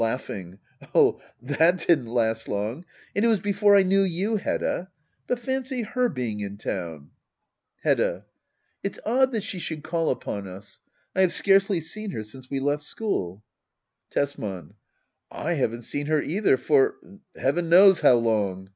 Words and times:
Oh^ 0.03 1.21
that 1.43 1.77
didn't 1.85 2.07
last 2.07 2.47
long; 2.47 2.85
and 3.15 3.23
it 3.23 3.27
was 3.27 3.39
before 3.39 3.75
I 3.75 3.83
knew 3.83 4.03
you^ 4.03 4.39
Hedda. 4.39 4.89
But 5.27 5.37
fancy 5.37 5.83
her 5.83 6.09
being 6.09 6.39
in 6.39 6.57
town! 6.57 7.11
Digitized 7.83 7.83
by 7.83 7.83
Google 7.83 7.85
ACT 7.85 7.85
I.] 7.85 7.87
HEDDA 7.87 8.03
OABLER. 8.03 8.09
29 8.09 8.23
Hedda. 8.23 8.25
It's 8.83 8.99
odd 9.05 9.31
that 9.33 9.43
she 9.43 9.59
should 9.59 9.83
call 9.83 10.09
upon 10.09 10.47
us. 10.47 10.79
I 11.15 11.21
have 11.21 11.33
scarcely 11.33 11.81
seen 11.81 12.09
her 12.09 12.23
since 12.23 12.49
we 12.49 12.59
left 12.59 12.83
school 12.83 13.43
Tesman. 14.09 14.73
I 15.31 15.53
haven't 15.53 15.83
seen 15.83 16.07
her 16.07 16.19
either 16.23 16.57
for— 16.57 16.95
heaven 17.39 17.69
knows 17.69 18.01
how 18.01 18.13
long. 18.15 18.69